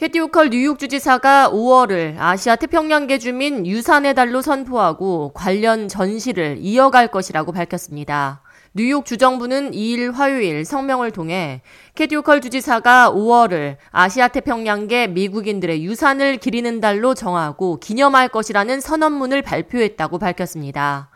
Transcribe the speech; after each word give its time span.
캐시 0.00 0.18
후컬 0.18 0.48
뉴욕 0.48 0.78
주지사가 0.78 1.50
5월을 1.52 2.14
아시아 2.18 2.56
태평양계 2.56 3.18
주민 3.18 3.66
유산의 3.66 4.14
달로 4.14 4.40
선포하고 4.40 5.32
관련 5.34 5.88
전시를 5.88 6.56
이어갈 6.58 7.08
것이라고 7.08 7.52
밝혔습니다. 7.52 8.40
뉴욕 8.72 9.04
주정부는 9.04 9.72
2일 9.72 10.14
화요일 10.14 10.64
성명을 10.64 11.10
통해 11.10 11.60
캐시 11.96 12.16
후컬 12.16 12.40
주지사가 12.40 13.12
5월을 13.14 13.76
아시아 13.90 14.28
태평양계 14.28 15.08
미국인들의 15.08 15.84
유산을 15.84 16.38
기리는 16.38 16.80
달로 16.80 17.12
정하고 17.12 17.78
기념할 17.78 18.30
것이라는 18.30 18.80
선언문을 18.80 19.42
발표했다고 19.42 20.18
밝혔습니다. 20.18 21.10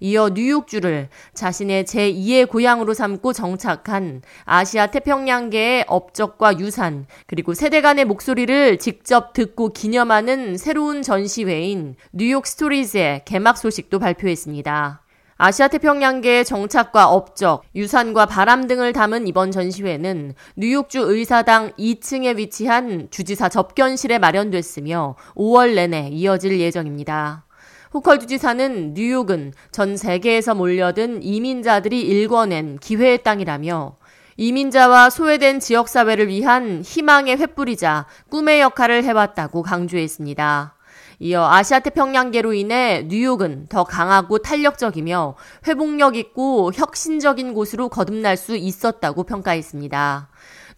이어 0.00 0.30
뉴욕주를 0.30 1.08
자신의 1.34 1.84
제2의 1.84 2.48
고향으로 2.48 2.94
삼고 2.94 3.32
정착한 3.34 4.22
아시아 4.44 4.86
태평양계의 4.86 5.84
업적과 5.86 6.58
유산, 6.58 7.06
그리고 7.26 7.54
세대 7.54 7.80
간의 7.80 8.06
목소리를 8.06 8.78
직접 8.78 9.34
듣고 9.34 9.72
기념하는 9.72 10.56
새로운 10.56 11.02
전시회인 11.02 11.96
뉴욕 12.12 12.46
스토리즈의 12.46 13.22
개막 13.26 13.58
소식도 13.58 13.98
발표했습니다. 13.98 15.02
아시아 15.42 15.68
태평양계의 15.68 16.44
정착과 16.44 17.08
업적, 17.08 17.62
유산과 17.74 18.26
바람 18.26 18.66
등을 18.66 18.92
담은 18.92 19.26
이번 19.26 19.50
전시회는 19.50 20.34
뉴욕주 20.56 21.00
의사당 21.00 21.72
2층에 21.78 22.36
위치한 22.36 23.08
주지사 23.10 23.48
접견실에 23.48 24.18
마련됐으며 24.18 25.16
5월 25.34 25.76
내내 25.76 26.10
이어질 26.12 26.60
예정입니다. 26.60 27.46
후컬 27.90 28.20
주지사는 28.20 28.94
뉴욕은 28.94 29.52
전 29.72 29.96
세계에서 29.96 30.54
몰려든 30.54 31.24
이민자들이 31.24 32.00
일궈낸 32.00 32.78
기회의 32.78 33.20
땅이라며 33.20 33.96
이민자와 34.36 35.10
소외된 35.10 35.58
지역사회를 35.58 36.28
위한 36.28 36.82
희망의 36.82 37.36
횃불이자 37.36 38.04
꿈의 38.30 38.60
역할을 38.60 39.02
해왔다고 39.02 39.62
강조했습니다. 39.62 40.76
이어 41.18 41.50
아시아 41.50 41.80
태평양계로 41.80 42.52
인해 42.52 43.06
뉴욕은 43.08 43.66
더 43.68 43.82
강하고 43.82 44.38
탄력적이며 44.38 45.34
회복력 45.66 46.14
있고 46.14 46.70
혁신적인 46.72 47.54
곳으로 47.54 47.88
거듭날 47.88 48.36
수 48.36 48.54
있었다고 48.54 49.24
평가했습니다. 49.24 50.28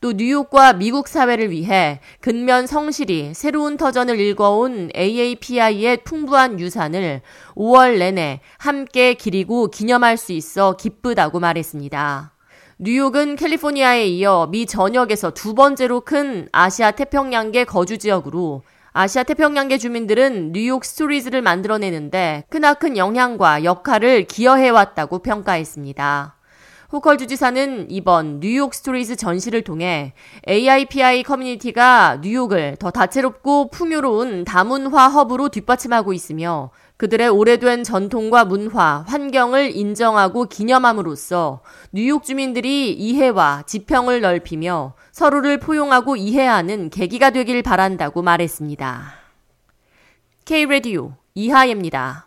또 0.02 0.12
뉴욕과 0.12 0.72
미국 0.72 1.06
사회를 1.06 1.52
위해 1.52 2.00
근면 2.20 2.66
성실히 2.66 3.34
새로운 3.34 3.76
터전을 3.76 4.18
일궈온 4.18 4.90
AAPI의 4.96 5.98
풍부한 5.98 6.58
유산을 6.58 7.22
5월 7.54 7.98
내내 8.00 8.40
함께 8.58 9.14
기리고 9.14 9.68
기념할 9.68 10.16
수 10.16 10.32
있어 10.32 10.76
기쁘다고 10.76 11.38
말했습니다. 11.38 12.32
뉴욕은 12.78 13.36
캘리포니아에 13.36 14.06
이어 14.06 14.48
미 14.50 14.66
전역에서 14.66 15.30
두 15.34 15.54
번째로 15.54 16.00
큰 16.00 16.48
아시아 16.50 16.90
태평양계 16.90 17.62
거주 17.64 17.96
지역으로 17.96 18.62
아시아 18.92 19.22
태평양계 19.22 19.78
주민들은 19.78 20.50
뉴욕 20.50 20.84
스토리즈를 20.84 21.42
만들어내는데 21.42 22.46
크나큰 22.50 22.96
영향과 22.96 23.62
역할을 23.62 24.24
기여해왔다고 24.24 25.20
평가했습니다. 25.20 26.41
후컬 26.92 27.16
주지사는 27.16 27.90
이번 27.90 28.40
뉴욕 28.40 28.74
스토리즈 28.74 29.16
전시를 29.16 29.62
통해 29.62 30.12
AAPI 30.46 31.22
커뮤니티가 31.22 32.18
뉴욕을 32.20 32.76
더 32.78 32.90
다채롭고 32.90 33.70
풍요로운 33.70 34.44
다문화 34.44 35.08
허브로 35.08 35.48
뒷받침하고 35.48 36.12
있으며 36.12 36.68
그들의 36.98 37.30
오래된 37.30 37.82
전통과 37.82 38.44
문화, 38.44 39.06
환경을 39.08 39.74
인정하고 39.74 40.44
기념함으로써 40.44 41.62
뉴욕 41.92 42.24
주민들이 42.24 42.92
이해와 42.92 43.62
지평을 43.66 44.20
넓히며 44.20 44.92
서로를 45.12 45.60
포용하고 45.60 46.16
이해하는 46.16 46.90
계기가 46.90 47.30
되길 47.30 47.62
바란다고 47.62 48.20
말했습니다. 48.20 49.14
K-Radio 50.44 51.14
이하예입니다. 51.34 52.26